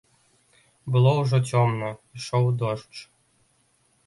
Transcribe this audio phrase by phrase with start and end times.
[0.95, 1.91] Было ўжо цёмна,
[2.21, 2.97] ішоў дождж.